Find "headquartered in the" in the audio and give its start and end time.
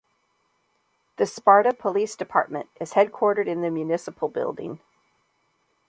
2.93-3.69